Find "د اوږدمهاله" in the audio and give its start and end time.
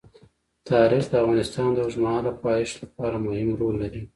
1.73-2.31